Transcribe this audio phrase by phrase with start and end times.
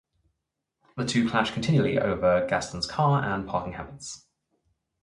[0.97, 4.25] The two clash continually over Gaston's car and parking habits.